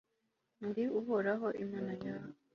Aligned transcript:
ndi 0.67 0.83
uhoraho, 0.99 1.47
imana 1.63 1.93
yawe 2.05 2.31